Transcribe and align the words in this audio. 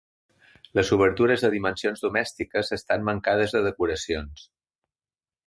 Les 0.77 0.87
obertures, 0.95 1.43
de 1.45 1.51
dimensions 1.55 2.01
domèstiques, 2.07 2.73
estan 2.79 3.05
mancades 3.11 3.55
de 3.59 3.63
decoracions. 3.69 4.49